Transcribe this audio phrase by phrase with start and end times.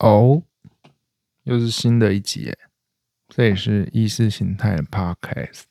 [0.00, 0.42] 哦，
[1.44, 2.58] 又是新的一集耶！
[3.28, 5.64] 这也是意识形态的 podcast。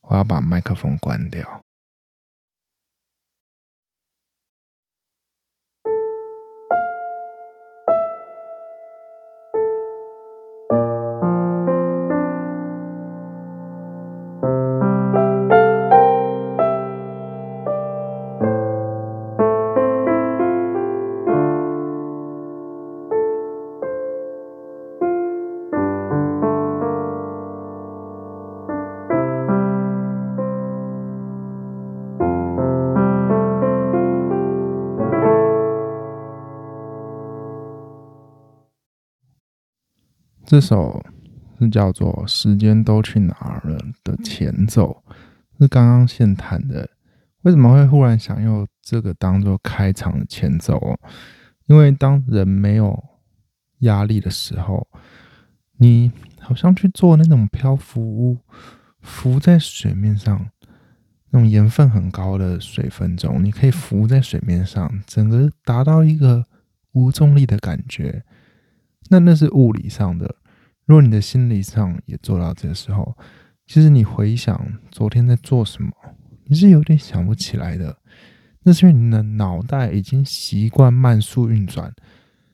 [0.00, 1.64] 我要把麦克风关掉。
[40.48, 41.04] 这首
[41.58, 45.04] 是叫做《时间都去哪儿了》的前奏，
[45.60, 46.88] 是刚刚现弹的。
[47.42, 50.78] 为什么会忽然想用这个当做开场的前奏？
[50.78, 50.98] 哦
[51.66, 52.98] 因为当人没有
[53.80, 54.88] 压力的时候，
[55.76, 58.38] 你好像去做那种漂浮物，
[59.02, 60.48] 浮在水面上，
[61.28, 66.46] 那种盐分很高的水分中，你可以浮在水面上，整个达到一个
[66.92, 68.24] 无重力的感觉。
[69.10, 70.36] 那那是物理上的，
[70.84, 73.16] 如果你的心理上也做到这个时候，
[73.66, 75.90] 其实你回想昨天在做什么，
[76.44, 77.98] 你是有点想不起来的。
[78.64, 81.94] 那是因为你的脑袋已经习惯慢速运转。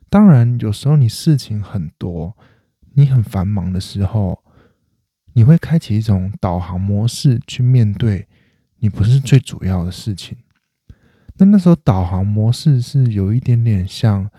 [0.09, 2.37] 当然，有时候你事情很多，
[2.95, 4.45] 你很繁忙的时候，
[5.33, 8.29] 你会开启一种导航模式去面对
[8.79, 10.39] 你不是最主要的事情。
[11.37, 14.31] 那那时候导航模式是有一点点像。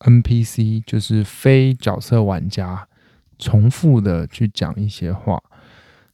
[0.00, 2.88] NPC 就是非角色玩家，
[3.38, 5.42] 重复的去讲一些话，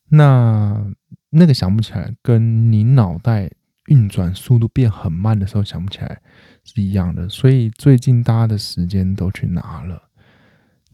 [0.09, 0.93] 那
[1.31, 3.51] 那个想不起来，跟你脑袋
[3.87, 6.21] 运转速度变很慢的时候想不起来
[6.63, 7.29] 是一样的。
[7.29, 10.11] 所以最近大家的时间都去哪了？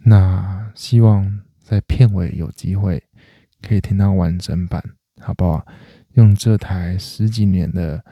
[0.05, 3.03] 那希望在片尾有机会
[3.61, 4.83] 可以听到完整版，
[5.21, 5.66] 好不好？
[6.15, 8.03] 用这台十几年的。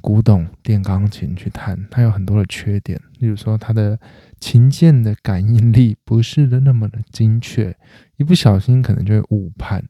[0.00, 3.98] 古董电钢琴去弹，它有很多的缺点，例如说它的
[4.40, 7.76] 琴键的感应力不是的那么的精确，
[8.16, 9.84] 一不小心可能就会误判，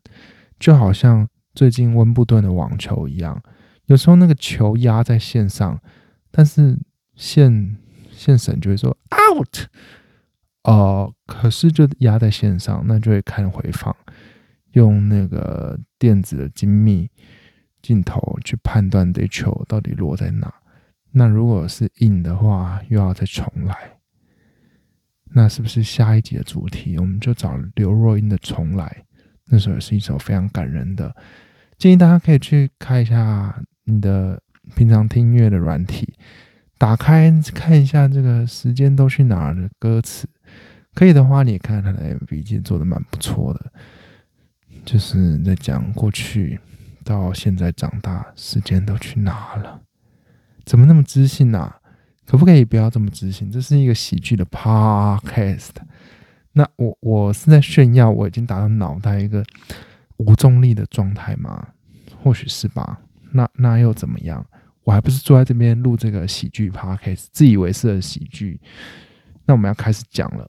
[0.58, 3.42] 就好像最近温布顿的网球一样，
[3.86, 5.80] 有时候那个球压在线上，
[6.30, 6.78] 但是
[7.14, 7.76] 线
[8.10, 9.66] 线审就会说 out，
[10.64, 13.94] 哦，可是就压在线上，那就会看回放，
[14.72, 17.10] 用那个电子的精密。
[17.82, 20.52] 镜头去判断这球到底落在哪，
[21.12, 23.76] 那如果是硬的话，又要再重来。
[25.30, 29.04] 那是不是下一集的主题，我们就找刘若英的《重来》？
[29.46, 31.14] 那首也是一首非常感人的，
[31.76, 34.42] 建议大家可以去看一下你的
[34.74, 36.14] 平常听音乐的软体，
[36.78, 40.26] 打开看一下这个时间都去哪儿的歌词。
[40.94, 43.72] 可以的话，你也看看他的 MV，其实做的蛮不错的，
[44.84, 46.58] 就是在讲过去。
[47.08, 49.80] 到现在长大，时间都去哪了？
[50.66, 51.80] 怎么那么自信啊？
[52.26, 53.50] 可不可以不要这么自信？
[53.50, 55.70] 这是一个喜剧的 podcast。
[56.52, 59.42] 那我我是在炫耀我已经达到脑袋一个
[60.18, 61.68] 无重力的状态吗？
[62.22, 63.00] 或许是吧。
[63.32, 64.44] 那那又怎么样？
[64.84, 68.60] 我还不是坐在这边录这个喜剧 podcast，自以为是的喜剧。
[69.46, 70.46] 那我们要开始讲了。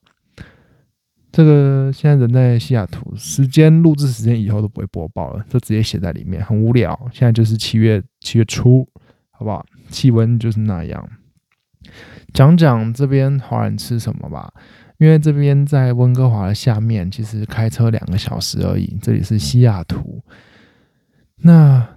[1.32, 7.00] 这个现在人在西雅图，时间录制时间以后都不会播报了，就直接写在里面，很无聊。
[7.14, 8.88] 现在就是七月七月初，
[9.30, 9.64] 好不好？
[9.90, 11.10] 气温就是那样。
[12.34, 14.52] 讲讲这边华人吃什么吧，
[14.98, 18.98] 因为这边在温哥华的下面，其实开车两个小时而已。
[19.02, 20.24] 这里是西雅图，
[21.38, 21.88] 那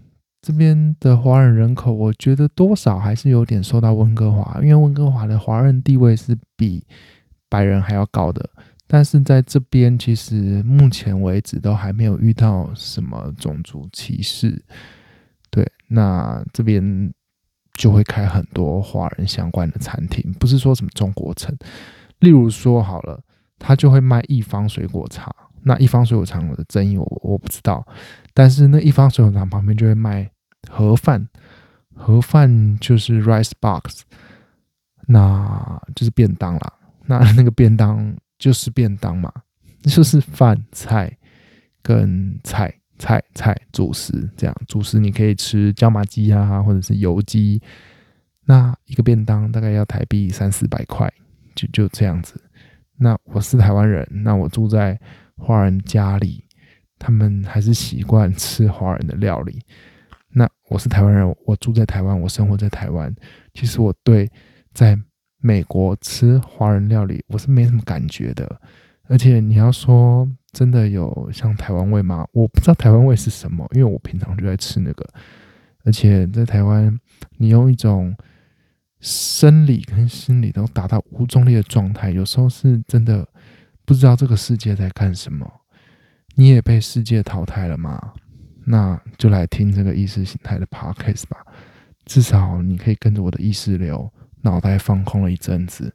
[0.40, 6.84] 这边的华人人口，我觉得多少还是有点受到温哥华，因为温哥华的华人地位是比
[7.48, 8.48] 白人还要高的。
[8.92, 14.62] 但是在这边，其实目前为止都还没有遇到什么种族歧视。
[15.48, 17.10] 对，那这边
[17.72, 21.56] 就会开很多华人相关的餐厅，不是说什么中国城。
[22.18, 23.18] 例如说好了，
[23.58, 25.34] 他就会卖一方水果茶。
[25.62, 27.82] 那一方水果茶我的争议我我不知道，
[28.34, 30.30] 但是那一方水果茶旁边就会卖
[30.68, 31.26] 盒饭，
[31.94, 34.02] 盒饭就是 rice box，
[35.06, 36.74] 那就是便当啦。
[37.06, 38.14] 那那个便当。
[38.42, 39.32] 就是便当嘛，
[39.84, 41.16] 就是饭菜
[41.80, 47.62] 跟菜菜菜主食这样，主食你可以吃椒麻鸡啊，或者是油鸡。
[48.44, 51.08] 那一个便当大概要台币三四百块，
[51.54, 52.34] 就就这样子。
[52.96, 55.00] 那我是台湾人，那我住在
[55.36, 56.44] 华人家里，
[56.98, 59.64] 他们还是习惯吃华人的料理。
[60.30, 63.14] 那我是台湾人，我住在台湾，我生活在台湾。
[63.54, 64.28] 其实我对
[64.74, 64.98] 在
[65.42, 68.60] 美国吃华人料理，我是没什么感觉的。
[69.08, 72.26] 而且你要说真的有像台湾味吗？
[72.32, 75.06] 我不知道台湾味是什么，因为我平常就在吃那个。
[75.84, 76.96] 而且在台湾，
[77.38, 78.16] 你用一种
[79.00, 83.26] 生理跟心理都达到无重力的状态，有时候是真的
[83.84, 85.50] 不知道这个世界在干什么。
[86.36, 88.14] 你也被世界淘汰了吗？
[88.64, 91.44] 那就来听这个意识形态的 podcast 吧，
[92.04, 94.08] 至少你可以跟着我的意识流，
[94.42, 95.94] 脑袋放空了一阵子，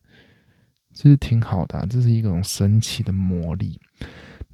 [0.94, 3.80] 其实挺好的，这是一种神奇的魔力。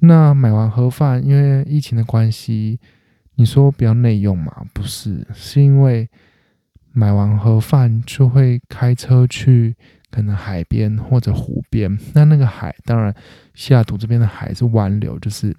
[0.00, 2.78] 那买完盒饭，因为疫情的关系，
[3.36, 4.64] 你说不要内用嘛？
[4.72, 6.08] 不是，是因为
[6.92, 9.74] 买完盒饭就会开车去
[10.10, 13.14] 可能海边或者湖边，那那个海，当然
[13.54, 15.56] 西雅图这边的海是湾流，就是。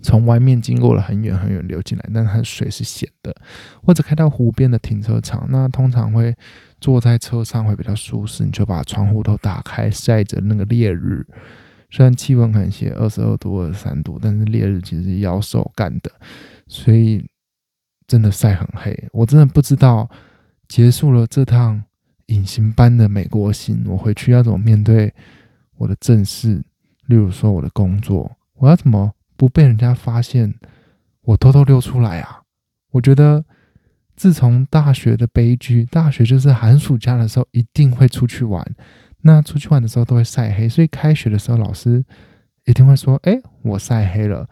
[0.00, 3.34] 从外面经过了很远很远流进来，但它的水是咸的。
[3.82, 6.34] 或者开到湖边的停车场，那通常会
[6.80, 11.26] 坐在车上会比较舒适，你就把窗户都打开，晒着那个烈日。
[11.90, 16.10] 虽然气温可能写二十二度、二十三度，但是烈日其实要手干的，
[16.66, 17.26] 所以
[18.06, 19.08] 真的晒很黑。
[19.12, 20.08] 我真的不知道
[20.68, 21.82] 结束了这趟
[22.26, 25.12] 隐形般的美国行，我回去要怎么面对
[25.76, 26.62] 我的正事，
[27.06, 29.12] 例如说我的工作，我要怎么？
[29.38, 30.52] 不被人家发现，
[31.22, 32.42] 我偷偷溜出来啊！
[32.90, 33.44] 我觉得，
[34.16, 38.66] 自从大学的悲剧，大学就是寒暑假的时候一定会出去玩，
[39.22, 42.04] 那出去玩的时候都会晒黑，所以开学的时候老师
[42.64, 44.48] 一定会说：“哎，我晒黑了。”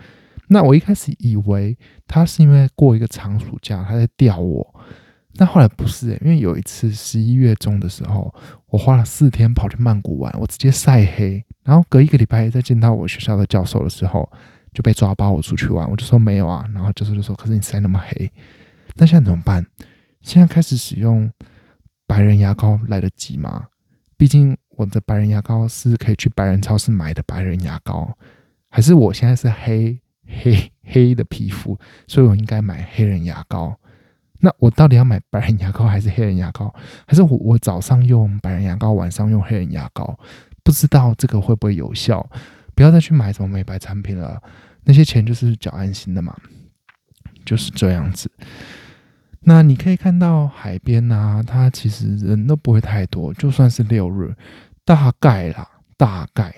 [0.49, 4.81] 那我一开始以为他是因为过一个长暑假他在吊我，
[5.35, 8.33] 但后来不是，因为有一次十一月中的时候，
[8.69, 14.31] 我花了四天跑去曼谷玩，我直接晒黑，然后隔一个礼拜再见到我学校的教授的时候。
[14.77, 18.31] 就被抓包我出去玩，我就说没有啊，然后教授就说：“可是你晒那么黑，
[18.97, 19.67] 那现在怎么办？
[20.21, 21.33] 现在开始使用
[22.07, 23.69] 白人牙膏来得及吗？
[24.19, 28.15] 毕竟我的白人牙膏是可以去白人超市买的白人牙膏，
[28.69, 33.75] 还是我现在是黑黑黑的皮肤，所以我应该买黑人牙膏？
[34.41, 36.71] 那我到底要买白人牙膏还是黑人牙膏？
[37.07, 40.19] 还是我我早上用白人牙膏，晚上用黑人牙膏？
[40.63, 42.29] 不知道这个会不会有效？
[42.77, 44.41] 不要再去买什么美白产品了。”
[44.89, 46.33] 那些钱就是缴安心的嘛，
[47.45, 48.31] 就是这样子。
[49.41, 54.33] 那你可以看到海边啊，它其实人都不会太多，就算是六日，
[54.85, 56.55] 大概啦，大概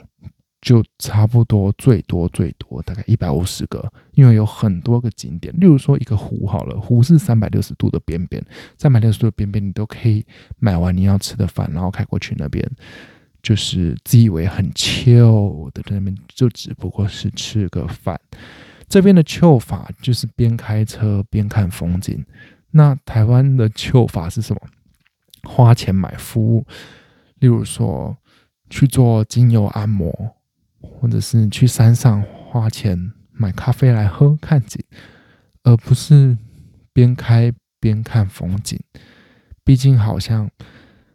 [0.60, 5.54] 就差不多最多最多大概一百五十个，因为有很多个景点。
[5.58, 8.44] 例如说一个湖好了，湖是三百六十度的边边，
[8.76, 10.26] 三百六十度的边边，你都可以
[10.58, 12.70] 买完你要吃的饭，然后开过去那边。
[13.48, 18.20] 就是自以为很 chill 的那边，就只不过是吃个饭。
[18.90, 22.22] 这边的 chill 法就是边开车边看风景。
[22.72, 24.60] 那台湾的 chill 法是什么？
[25.44, 26.66] 花钱买服务，
[27.38, 28.14] 例如说
[28.68, 30.12] 去做精油按摩，
[30.82, 34.78] 或者是去山上花钱买咖啡来喝看景，
[35.62, 36.36] 而不是
[36.92, 38.78] 边开边看风景。
[39.64, 40.50] 毕竟好像。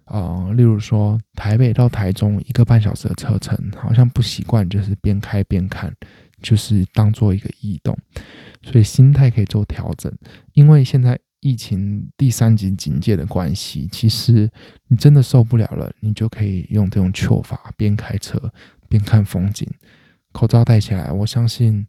[0.05, 5.93] 啊，例如说台北到台中一个半小时的车程，好像不习惯，就是边开边看，
[6.41, 7.97] 就是当做一个移动，
[8.61, 10.11] 所以心态可以做调整。
[10.53, 14.49] 因为现在疫情第三级警戒的关系，其实
[14.87, 18.39] 你真的受不了了，你就可以用这种糗法，边开车
[18.89, 19.67] 边看风景，
[20.31, 21.85] 口罩戴起来，我相信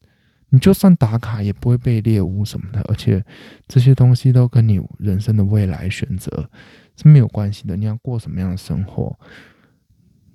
[0.54, 3.20] 你就算打卡也不会被猎物什么的，而且
[3.66, 6.48] 这些东西都跟你人生的未来选择。
[6.96, 9.18] 是没有关系的，你要过什么样的生活？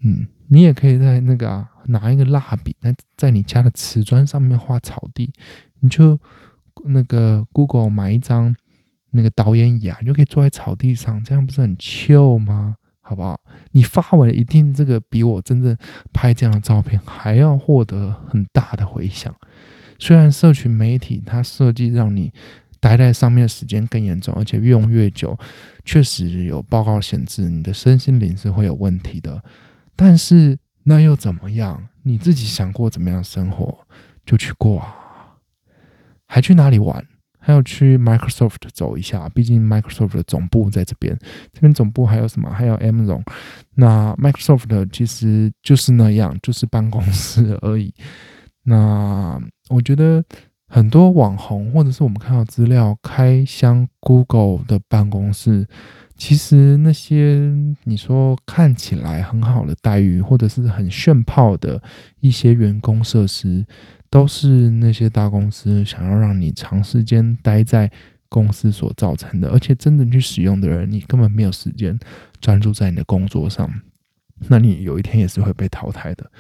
[0.01, 5.31] 嗯，你也可以在那个拿一个蜡笔，在在你家的瓷砖上面画草地，
[5.79, 6.19] 你就
[6.83, 8.53] 那个 Google 买一张
[9.11, 12.75] 那个导演椅啊，你就可以坐在草地上，这样不是很 chill 吗？
[12.99, 13.39] 好不好？
[13.71, 15.77] 你发文一定这个比我真正
[16.11, 19.33] 拍这样的照片还要获得很大的回响。
[19.99, 22.33] 虽然社群媒体它设计让你。
[22.81, 25.37] 待在上面的时间更严重，而且越用越久，
[25.83, 29.43] 确实有报告显示你的身心灵是会有问题的。
[29.97, 31.89] 但是那又怎么样？
[32.03, 33.77] 你自己想过怎么样生活
[34.25, 34.95] 就去过啊？
[36.25, 37.05] 还去哪里玩？
[37.37, 41.19] 还要去 Microsoft 走一下，毕竟 Microsoft 的总部在这边。
[41.51, 42.49] 这边总部还有什么？
[42.49, 43.21] 还有 Amazon。
[43.75, 47.93] 那 Microsoft 其实就是那样，就是办公室而已。
[48.63, 49.37] 那
[49.69, 50.23] 我觉得。
[50.71, 55.67] 很多网红，或者是我们看到资料开箱 Google 的办公室，
[56.15, 57.51] 其实那些
[57.85, 61.81] 你说看起来很好的待遇，或者是很炫炮的
[62.19, 63.65] 一些员工设施，
[64.11, 67.91] 都是那些大公司想要让你长时间待在
[68.29, 71.97] 公司所造成的，而且真正去使用的人，你根本没有时间
[72.39, 73.67] 专注在你的工作上，
[74.47, 76.31] 那你有一天也是会被淘汰的。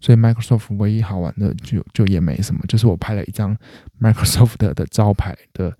[0.00, 3.56] 所以 Microsoft 唯一好玩的就就也没什么，就是我拍了一张
[4.00, 5.76] Microsoft 的招牌的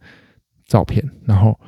[0.66, 1.58] 照片，然后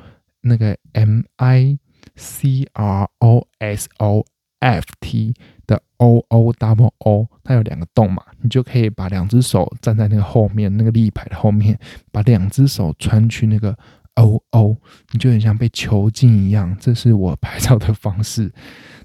[0.41, 1.77] 那个 M I
[2.15, 4.25] C R O S O
[4.59, 5.33] F T
[5.65, 11.79] 的 O O W O，它有两个洞嘛，你就可以把两只手站在那个后面那个立牌的后面，
[12.11, 13.77] 把两只手穿去那个
[14.15, 14.75] O O，
[15.11, 16.75] 你就很像被囚禁一样。
[16.79, 18.51] 这是我拍照的方式。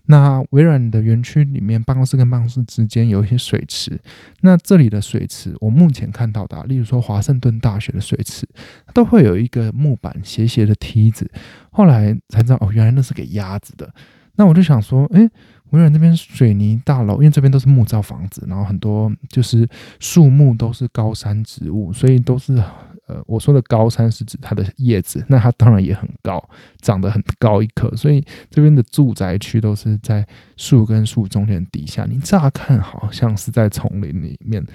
[0.07, 4.01] 那微软的园区里面，办公室跟办公室之间有一些水池。
[4.41, 8.47] 那这里的水池，我目前看到的，例如说华盛顿大学的水池，
[8.95, 11.31] 都会有一个木板斜斜的梯子。
[11.71, 13.93] 后来才知道，哦，原来那是给鸭子的。
[14.37, 15.29] 那我就想说，诶，
[15.71, 22.63] 微软这边水泥大楼，因为这边都是木造房子，然后很多就是树木都是高山植物，所以都是。
[23.07, 26.43] 呃，我说的高山是指它的叶子，那它当然也很高，
[26.81, 28.21] 长得很高一棵，所以
[28.51, 32.05] 这边的住宅区都是在树跟树中间底下。
[32.05, 34.67] 你乍看好像是在丛林里面，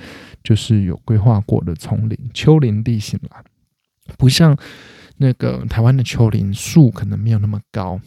[0.44, 3.44] 就是有规划过的丛林丘陵地形啦，
[4.18, 4.58] 不像
[5.18, 8.00] 那个台湾的丘陵，树可能没有那么高，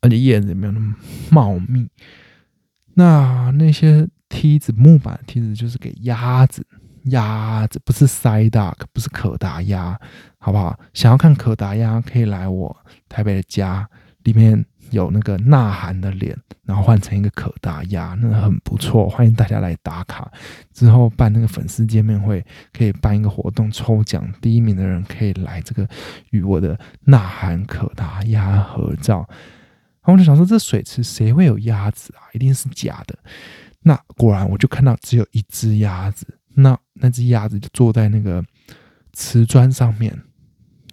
[0.00, 0.94] 而且叶子也没有那么
[1.30, 1.88] 茂密。
[2.94, 6.64] 那那些梯子，木板梯子就是给鸭子。
[7.04, 9.98] 鸭子不是塞大，不是可达鸭，
[10.38, 10.78] 好不好？
[10.92, 12.76] 想要看可达鸭，可以来我
[13.08, 13.88] 台北的家，
[14.24, 20.30] 里面有那个呐喊的脸，然后换成一个可达鸭，那很不错，欢迎大家来打卡。
[20.72, 25.88] 之后办那个粉丝见面会，可以办一个活动抽奖，第一名的人可以来这个
[26.30, 29.26] 与我的呐喊可达鸭合照。
[30.02, 32.28] 然后我就想说，这水池谁会有鸭子啊？
[32.32, 33.18] 一定是假的。
[33.82, 36.26] 那果然，我就看到只有一只鸭子。
[36.62, 38.44] 那那只鸭子就坐在那个
[39.12, 40.16] 瓷砖上面，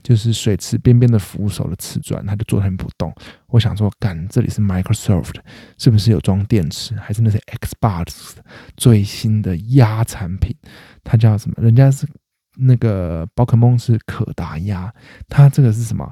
[0.01, 3.13] 就是水池边边的扶手的瓷砖，它就坐那不动。
[3.47, 5.35] 我想说，干，这里是 Microsoft，
[5.77, 6.95] 是不是有装电池？
[6.95, 8.33] 还是那些 Xbox
[8.75, 10.55] 最新的鸭产品？
[11.03, 11.55] 它叫什么？
[11.61, 12.07] 人家是
[12.55, 14.93] 那个宝可梦是可达鸭，
[15.27, 16.11] 它这个是什么？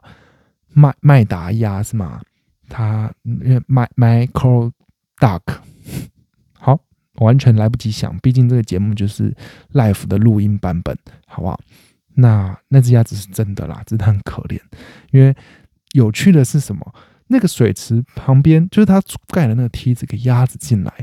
[0.74, 2.22] 麦麦达鸭是吗？
[2.70, 3.14] 它
[3.68, 4.72] 麦 Micro
[5.18, 5.42] Duck。
[7.18, 9.36] 完全来不及想，毕竟这个节目就是
[9.74, 11.60] live 的录音版本，好不好？
[12.16, 14.60] 那那只鸭子是真的啦，真的很可怜。
[15.12, 15.36] 因为
[15.92, 16.94] 有趣的是什么？
[17.28, 20.94] 那个水池旁边就是他盖了那个梯子给鸭子进来，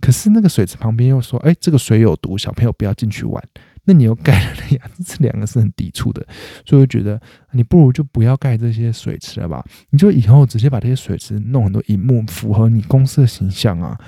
[0.00, 3.42] 可是那个水池旁边又说：“哎，这个水有毒，小朋友不要进去玩。”
[3.84, 6.26] 那你又盖了那鸭子，这两个是很抵触的，
[6.66, 7.18] 所以我觉得
[7.52, 9.64] 你不如就不要盖这些水池了吧？
[9.90, 13.98] 你就以后直接把这些水池弄很多荧幕，符合你公司的形象啊。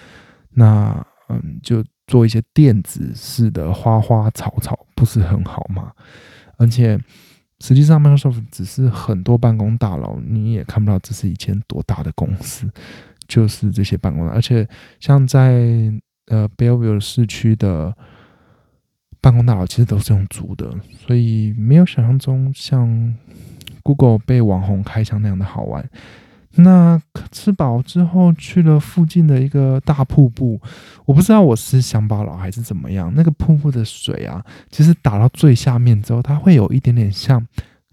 [0.50, 1.06] 那。
[1.30, 5.92] 嗯，就做一些电子式的花花草草，不是很好吗？
[6.56, 6.98] 而且
[7.60, 12.70] 实际上，Microsoft 只是很多办公大楼，你也看不到这是一间多大的公司，
[13.28, 14.28] 就是这些办公。
[14.28, 14.68] 而且
[14.98, 15.92] 像在
[16.26, 17.96] 呃 Bellevue 市区的
[19.20, 20.74] 办公大楼，其实都是用租的，
[21.06, 23.14] 所以没有想象中像
[23.82, 25.88] Google 被网红开枪那样的好玩。
[26.56, 30.60] 那吃饱之后去了附近的一个大瀑布，
[31.04, 33.12] 我不知道我是乡巴佬还是怎么样。
[33.14, 37.46] 那个瀑布的水啊，其实打到最下面之后，它会有一点点像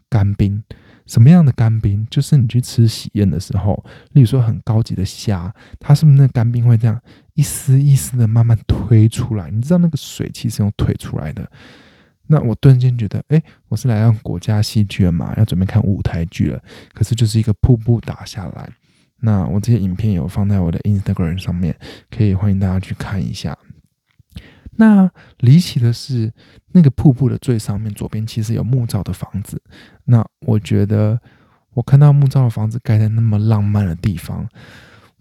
[0.10, 0.64] 干冰。
[1.06, 2.06] 什么样的干冰？
[2.10, 7.00] 就是你去吃喜宴的时候，例如说很高级的虾，它是不是那干冰会这样
[7.36, 9.50] 一丝一丝的慢慢推出来？
[9.50, 11.50] 你知道那个水其实用推出来的。
[12.28, 16.62] 那我顿间觉得，哎，我是来看国家戏剧了嘛，要准备看舞台剧了。
[16.94, 18.70] 可是就是一个瀑布打下来。
[19.20, 21.76] 那我这些影片有放在我的 Instagram 上面，
[22.12, 23.58] 可以欢迎大家去看一下。
[24.76, 26.32] 那离奇的是，
[26.74, 29.60] 那个瀑布的最上面左边其实有木造的房子。
[30.06, 31.20] 那我觉得，
[31.74, 34.48] 我看到木造的房子盖在那么浪漫的地方。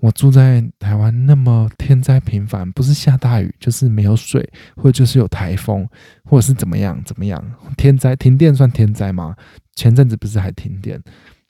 [0.01, 5.89] 我住在台湾，那么天灾频繁，不是下大雨就是没有水，或者就是有台风，
[6.25, 7.43] 或者是怎么样怎么样，
[7.77, 9.35] 天灾停电算天灾吗？
[9.75, 11.03] 前阵子不是还停电？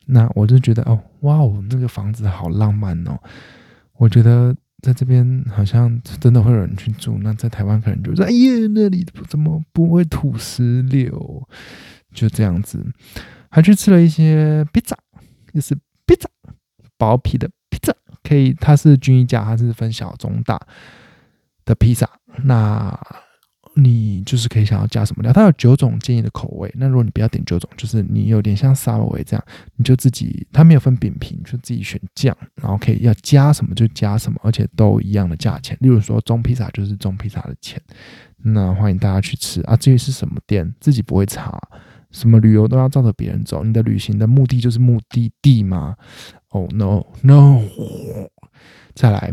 [0.07, 3.19] 那我就觉得哦，哇哦，那个房子好浪漫哦。
[3.99, 11.49] 我觉得在这边好像真的会有人去住，那在台湾可能就说，哎呀，那里怎么不会土石流？
[12.15, 12.87] 就这样子，
[13.51, 14.97] 还去吃了一些披萨，
[15.53, 15.75] 也是
[16.07, 16.29] 披萨，
[16.97, 17.93] 薄皮的披萨。
[18.27, 20.61] 可以，它是均一价，它是分小、中、大
[21.65, 22.09] 的披萨。
[22.45, 22.99] 那
[23.79, 25.33] 你就是可以想要加什么料？
[25.33, 26.73] 它有九种建议的口味。
[26.77, 29.45] 那如果你不要点九种，就是你有点像沙威这样，
[29.77, 35.77] 你就自己，它没有分饼皮，就自己选酱，然后可以要加什么就加什么，而且都一样的价钱。
[35.81, 37.81] 例如说中披萨就是中披萨的钱。
[38.39, 39.75] 那欢迎大家去吃啊！
[39.77, 41.61] 至于是什么店，自己不会查。
[42.13, 43.65] 什么旅游都要照着别人走？
[43.65, 45.97] 你的旅行的目的就是目的地吗
[46.57, 47.61] ？Oh no no！
[48.97, 49.31] 再来，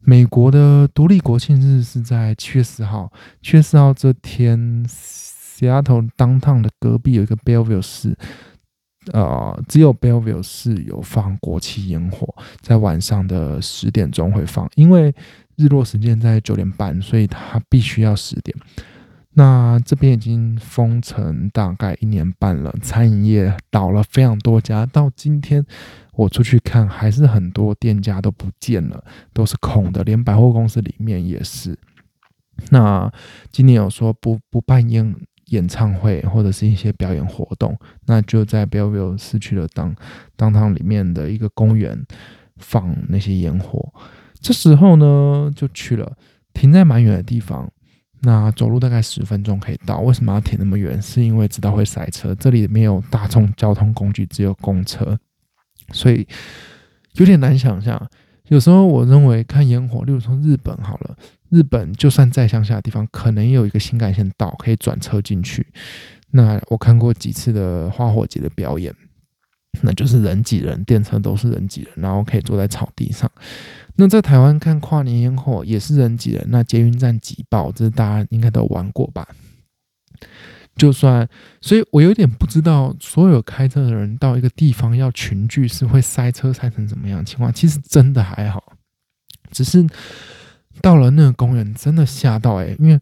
[0.00, 3.12] 美国的独立国庆日是在七月四号。
[3.40, 8.16] 七月四号这天，Seattle downtown 的隔壁有一个 Bellevue 市，
[9.12, 15.14] 呃，只有 Bellevue 市有放国旗烟火，在晚上的十点钟会放，因为
[15.56, 18.56] 日落时间在九点半，所以它必须要十点。
[19.32, 25.64] 那这边已经封城大概一年半了，餐饮业倒了非常多家，到今天
[26.20, 31.78] 我出去看，还是很多店家都不见了，都是空的，连百货公司里面也是。
[32.68, 33.10] 那
[33.50, 37.74] 今年有说不不办演演唱会或者是一些表演活动，
[38.04, 39.96] 那就在 Bellevue 市区的当
[40.36, 41.98] 当堂里面的一个公园
[42.58, 43.90] 放那些烟火。
[44.42, 46.14] 这时候呢，就去了，
[46.52, 47.70] 停在蛮远的地方。
[48.22, 51.00] 那走路大概十分钟可以到，为什么要停那么远？
[51.00, 55.18] 是因为知道会塞车，这里没有大众交通工具，只有公车，
[55.92, 56.26] 所以
[57.14, 58.08] 有点难想象。
[58.48, 61.16] 有时候我认为看烟火，例如说日本好了，
[61.50, 65.66] 日本就算再乡下的地方，可能也有一个新干线道可以转车进去。
[66.30, 68.94] 那我看过几次的花火节的表演。
[69.82, 73.30] 那就是人挤人，电车都是人挤人，然后可以坐在草地上。
[73.94, 79.28] 那在台湾看跨年烟火也是人挤人，那捷运站挤爆，这是大家应该都玩过吧？
[80.76, 81.28] 就算，
[81.60, 87.52] 所以我有点不知道，所有开车的人到一个地方要群聚是会塞车塞成怎么样情况？
[87.52, 88.72] 其实真的还好，
[89.50, 89.86] 只是
[90.80, 93.00] 到了那个公园真的吓到哎，因为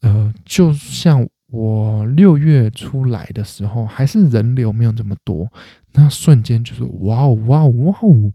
[0.00, 1.28] 呃，就像。
[1.54, 5.46] 我六月出来的时候，还是人流没有这么多，
[5.92, 8.32] 那瞬间就是哇哦哇哦哇哦，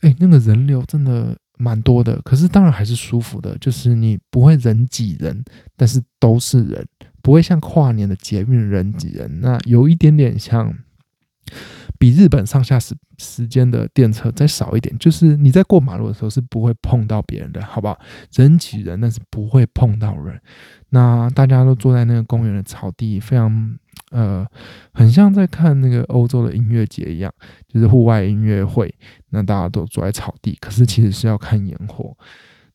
[0.00, 2.18] 哎，那个人流真的蛮多的。
[2.22, 5.44] 可是当然还是舒服的，就是你不会人挤人，
[5.76, 6.82] 但是都是人，
[7.26, 9.40] 不会像跨年的捷运人挤人。
[9.40, 10.72] 那有一点点像，
[11.98, 17.98] 比日本上下时时间的电车再少一点，就是你在过马路的时候是不会碰到别人的，好不好？
[18.36, 20.40] 人挤人，但是不会碰到人。
[20.90, 23.76] 那大家都坐在那个公园的草地，非常
[24.12, 24.46] 呃，
[24.94, 27.34] 很像在看那个欧洲的音乐节一样，
[27.66, 28.94] 就是户外音乐会。
[29.30, 32.16] 那大家都坐在草地，可是其实是要看烟火。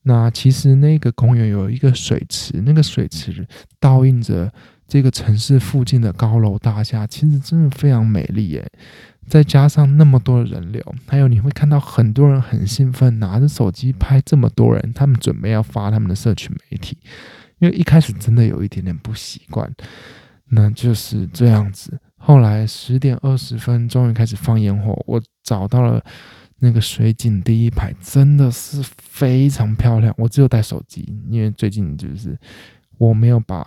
[0.03, 3.47] 那其实那个公园有一个水池，那个水池
[3.79, 4.51] 倒映着
[4.87, 8.67] 这个城市附近的高楼大厦，其实真的非常美丽耶。
[9.27, 16.97] 再加上那么多的人流，还有你会看到很多人很兴奋，拿着手机拍这么多人，他们准备要发他们的社群媒体。
[17.59, 19.71] 因为一开始真的有一点点不习惯，
[20.49, 21.97] 那就是这样子。
[22.17, 26.03] 后来十点二十分终于开始放烟火，我找到了
[26.63, 30.13] 那个水景第一排，真的是非常漂亮。
[30.15, 32.38] 我只有带手机，因为最近就是
[33.00, 33.65] 我没有把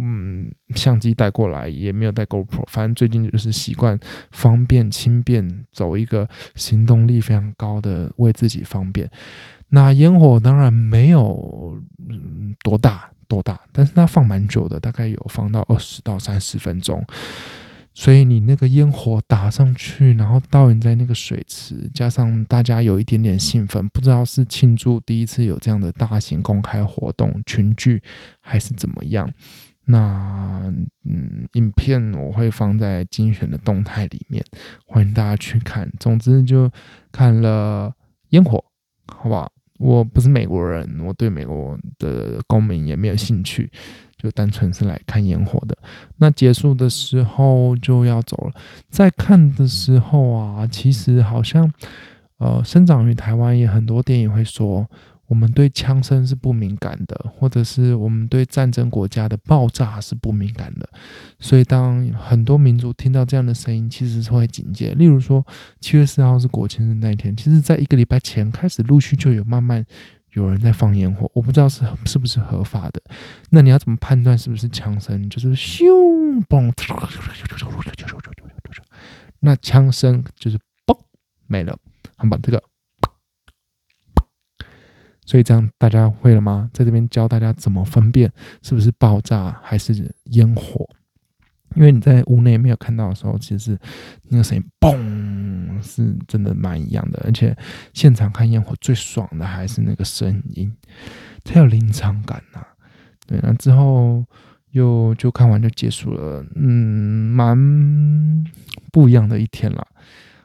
[0.00, 3.98] 嗯相机带过来，也没有带 GoPro，反正最近就是习惯
[4.30, 9.10] 方便轻便，走一个行动力非常高的，为自己方便。
[9.68, 11.78] 那烟火当然没有
[12.08, 17.04] 嗯多大多大，但是它放蛮久的，大概有放到二十到三十分钟。
[17.94, 28.02] 所以你那个烟火打上去，然后倒映在那个水池，加上大家有一点点兴奋，不知道是庆祝第一次有这样的大型公开活动群聚，
[28.40, 29.30] 还是怎么样。
[29.84, 30.72] 那
[31.04, 34.42] 嗯，影片我会放在精选的动态里面，
[34.86, 35.90] 欢迎大家去看。
[35.98, 36.70] 总之就
[37.10, 37.92] 看了
[38.30, 38.64] 烟火，
[39.06, 39.52] 好不好？
[39.82, 43.68] 我不是美国人，我对美国的公民也没有兴趣，
[44.16, 45.76] 就单纯是来看烟火的。
[46.18, 48.52] 那结束的时候就要走了，
[48.88, 51.68] 在看的时候啊，其实好像，
[52.38, 54.88] 呃，生长于台湾也很多电影会说。
[55.32, 60.86] 我们对枪声是不敏感的，或者是我们对战争国家的爆炸是不敏感的，
[61.38, 64.92] 所以当很多民族听到这样的声音，其实是会警戒。
[64.92, 65.42] 例如说，
[65.80, 69.82] 七月四号是国庆日那一天，其实在一个礼拜前开始陆续就有慢慢
[70.34, 73.00] 有人在放烟火，我不知道是是不是合法的。
[73.48, 75.26] 那你要怎么判断是不是枪声？
[75.30, 75.86] 就是咻
[76.46, 76.70] 嘣，
[79.40, 80.94] 那枪声就是嘣
[81.46, 81.74] 没了，
[82.16, 82.62] 好吧，这个。
[85.24, 86.68] 所以这样大家会了吗？
[86.72, 88.30] 在这边教大家怎么分辨
[88.62, 90.88] 是不是爆炸还是烟火，
[91.76, 93.78] 因为你在屋内没有看到的时候，其实
[94.28, 97.22] 那个声音嘣是真的蛮一样的。
[97.24, 97.56] 而且
[97.92, 100.74] 现场看烟火最爽的还是那个声音，
[101.44, 102.66] 才有临场感呐。
[103.26, 104.24] 对，那之后
[104.72, 107.56] 又就看完就结束了，嗯，蛮
[108.90, 109.86] 不一样的一天了。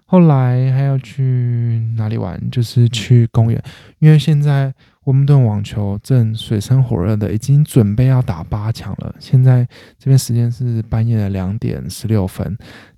[0.09, 2.41] 后来还要去哪里玩？
[2.49, 3.61] 就是去公园，
[3.99, 9.13] 因为现在温布顿网球正水深火热的，已经准备要打八强了。
[9.19, 9.67] 现在
[9.99, 12.57] 这边时间是半夜的两点十六分。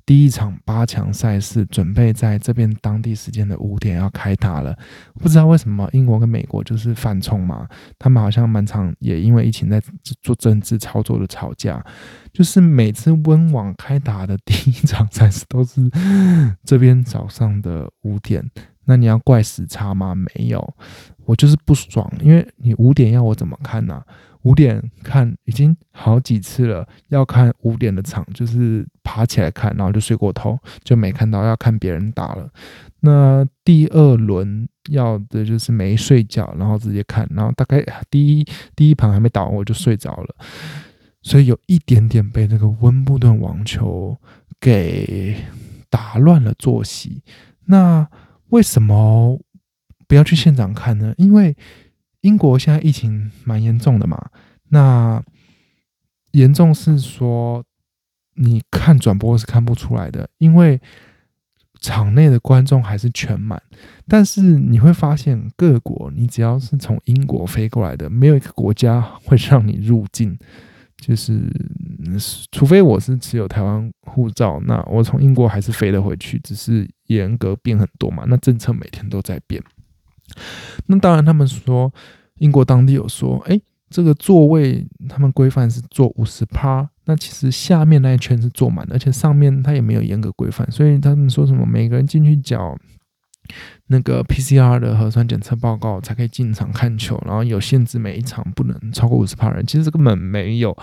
[0.10, 4.76] 第一场八强赛事准备在这边当地时间的五点要开打了，
[5.20, 7.68] 不知道为什么英国跟美国就是犯冲嘛，
[8.00, 9.80] 他们好像蛮常也因为疫情在
[10.24, 11.86] 做政治操作的吵架，
[12.34, 15.88] 就是每次温网开打的第一场赛事都是
[16.64, 18.44] 这边早上的五点，
[18.86, 20.16] 那你要怪时差吗？
[20.16, 20.76] 没有，
[21.26, 24.04] 我就是不爽，因为你五点要我怎么看呢？
[24.44, 32.48] 五点看已经好几次了，要看五点的场，就是爬起来看，然后就睡过头，就没看到要看别人打了。
[33.00, 38.46] 那第二轮要的就是没睡觉，然后直接看，然后大概第一
[38.76, 40.36] 第一盘还没打完我就睡着了，
[41.24, 44.16] 所以有一点点被那个温布顿网球
[44.60, 45.36] 给
[45.90, 47.24] 打乱了作息。
[47.66, 48.08] 那
[48.50, 49.40] 为什么
[50.08, 51.16] 不要去现场看呢？
[51.18, 51.58] 因为
[52.22, 54.30] 英国现在疫情蛮严重的嘛，
[54.70, 55.24] 那
[56.34, 57.64] 严重是说
[58.42, 60.80] 你看转播是看不出来的，因为
[61.82, 63.62] 场内的观众还是全满。
[64.08, 70.38] 但是你会发现，各国你只要是从英国飞过来的，没有一个国家会让你入境，
[70.98, 71.52] 就是
[72.52, 78.24] 除非我是持有台湾护照，那我从英国还是飞得回去，只是严格变很多嘛。
[78.28, 79.62] 那政策每天都在变。
[80.86, 81.94] 那当然，他们说
[82.36, 92.78] 英国当地有说，哎，这个座位他们规范是坐五十趴，那其实下面那一圈是坐满的，而且上面他也没有严格规范，所以他们说什么每个人进去缴
[93.88, 100.78] 那个 PCR 的核酸检测报告才可以进场看球，然后有限制每一场不能超过五十趴人，其实根本没有。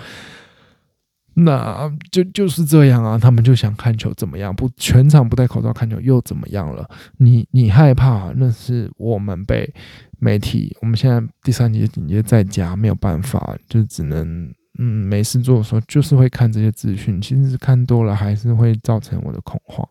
[1.35, 4.53] 那就就是这样啊，他们就想看球怎么样？
[4.53, 6.91] 不全场不戴口罩看球又怎么样了？
[7.19, 8.33] 你你害怕？
[8.35, 9.73] 那是我们被
[10.19, 14.53] 媒体，我们现在第三节紧接在家，没有办法，就只能。
[14.79, 19.87] 嗯，没事做的时候就是会看这些资讯，其实看多了还是会造成我的恐慌。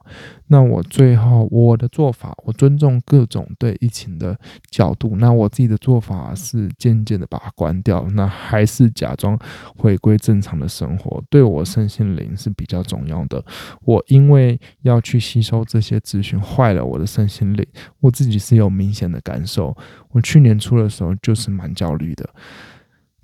[0.47, 4.37] 那我最后我的做法，我尊重各种对疫情的
[4.69, 5.15] 角度。
[5.15, 9.37] 那我自己的做法是渐渐的把它关掉，那还是假装
[9.75, 13.43] 回归正常的生活，对我身心灵是比较重要的。
[13.81, 17.65] 我因为要去吸收这些资讯，坏了我的身心灵，
[17.99, 19.75] 我自己是有明显的感受。
[20.11, 22.29] 我去年初的时候就是蛮焦虑的，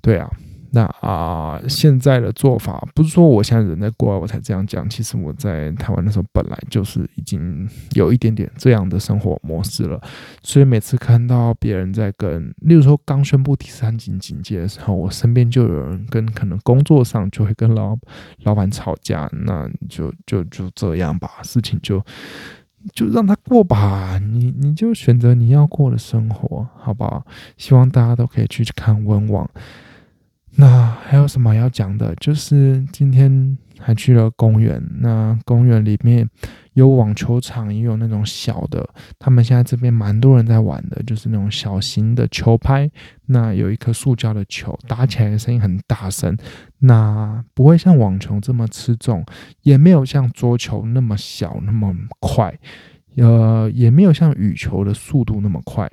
[0.00, 0.28] 对啊。
[0.74, 10.00] 那啊，现在的做法不是说我现在人在国外我才这样讲，其实我在台湾的时候本来就是已经有一点点这样的生活模式了，
[10.42, 17.94] 所以每次看到别人在跟，例如说刚宣布第三级警戒的时候，我身边就有人跟可能工作上就会跟老
[18.44, 22.02] 老板吵架，那就就就这样吧，事情就
[22.94, 27.22] 就让他过吧，你你就选择你要过的生活，好不好？
[27.58, 29.46] 希望大家都可以去看温网。
[30.54, 32.14] 那还有什么要讲的？
[32.16, 34.82] 就是今天还去了公园。
[35.00, 36.28] 那公园里面
[36.74, 38.86] 有网球场，也有那种小的。
[39.18, 42.90] 他们现在这边蛮多人在玩的，就是那种小型的球拍。
[43.26, 46.36] 那有一颗塑胶的球，打起来的声音很大声。
[46.80, 49.24] 那不会像网球这么吃重，
[49.62, 52.58] 也没有像桌球那么小那么快。
[53.16, 55.90] 呃，也没有像羽球的速度那么快，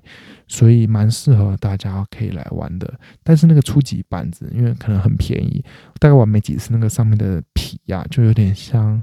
[0.48, 2.94] 所以蛮适合大家可以来玩的。
[3.24, 5.64] 但是那个初级板子，因为可能很便宜，
[6.00, 9.02] 大概玩没几次，那个上面的皮呀，就有点像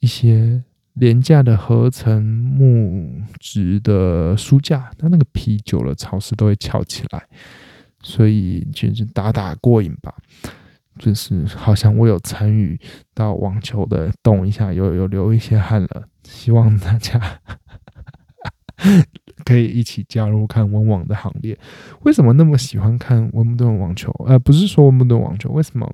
[0.00, 0.62] 一些
[0.94, 7.26] 廉价的合成木质的书架，它那个皮久了潮湿都会翘起来，
[8.02, 10.14] 所以就是打打过瘾吧。
[10.98, 12.78] 就是好像我有参与
[13.14, 16.04] 到网球的动一下，有有流一些汗了。
[16.24, 17.20] 希望大家
[19.44, 21.58] 可以一起加入看温网的行列。
[22.02, 24.12] 为什么那么喜欢看温布顿网球？
[24.26, 25.90] 呃，不是说温布顿网球，为什么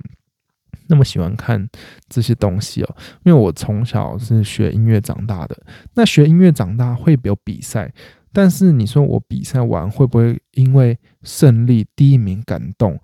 [0.88, 1.68] 那么喜欢看
[2.08, 2.96] 这些东西哦？
[3.24, 5.56] 因为我从小是学音乐长大的，
[5.94, 7.92] 那学音乐长大会有比赛，
[8.32, 13.00] 但是你说我比赛完会不会因为胜利第一名感动？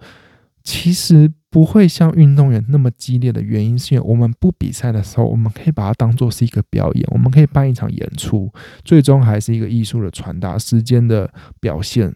[0.62, 1.32] 其实。
[1.52, 8.48] 不会像运动员那么激烈的原因，是因为我们不比赛的时候，我们可以把它当做是一个表演，我们可以办一场演出，
[8.84, 12.14] 最终还是一个艺术的传达，时间的表现。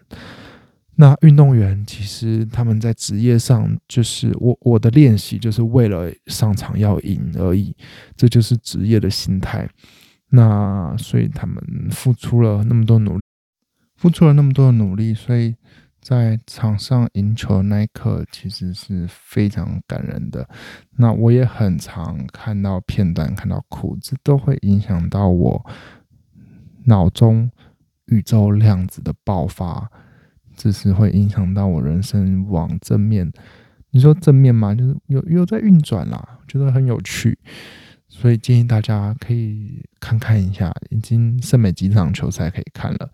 [0.94, 7.74] 那运动员其实他们在职业上，就是我我的练习就是为了上场要赢而已，
[8.16, 9.68] 这就是职业的心态。
[10.28, 11.56] 那所以他们
[11.90, 13.20] 付出了那么多努力，
[13.96, 15.56] 付出了那么多的努力，所以。
[16.04, 20.46] 在场上赢球那一刻，其实是非常感人的。
[20.98, 25.66] 那我也很常看到片段，看到哭，这都会影响到我
[26.84, 27.50] 脑中
[28.06, 29.90] 宇宙量子的爆发。
[30.56, 33.28] 只是会影响到我人生往正面。
[33.90, 37.36] 你说正面嘛，就是有有在运转啦，觉得很有趣，
[38.06, 43.10] 所以建议大家可以看看一下，已经剩没几场球赛可以看了，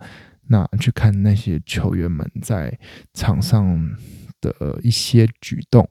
[0.50, 2.76] 那去看那些球员们在
[3.14, 3.96] 场上
[4.40, 5.88] 的一些举动。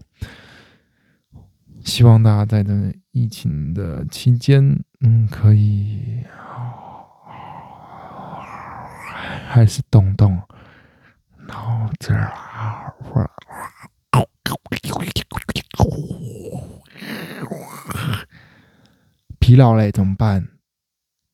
[1.85, 6.23] 希望大家在这疫情的期间，嗯，可以
[9.47, 10.37] 还是动动
[11.47, 12.93] 脑子啊！
[19.39, 20.49] 疲劳嘞，怎么办？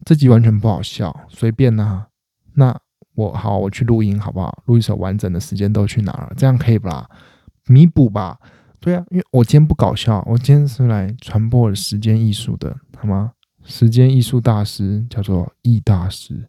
[0.06, 2.08] 这集完全不好笑，随便呐。
[2.54, 2.80] 那
[3.16, 4.64] 我好，我去录音好不好？
[4.66, 6.32] 录一首完整的时间都去哪了？
[6.38, 7.10] 这样可以不啦？
[7.68, 8.38] 弥补吧。
[8.80, 13.32] 对啊，因为我今天不搞笑，我今天是来传播时间艺术的，好吗？
[13.64, 16.48] 时间艺术大师叫做易大师，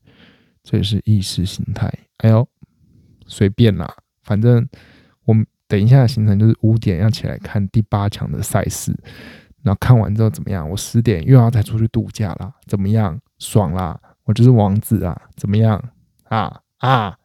[0.62, 1.90] 这也是意识形态。
[2.18, 2.46] 哎呦，
[3.26, 3.90] 随便啦，
[4.22, 4.68] 反正
[5.24, 8.94] 我们等一下的行程就是五点要起来看第八强的赛事，
[9.62, 10.68] 然后看完之后怎么样？
[10.68, 13.18] 我十点又要再出去度假啦，怎么样？
[13.38, 13.98] 爽啦！
[14.24, 15.83] 我就是王子啊，怎么样？
[16.28, 17.18] 啊啊！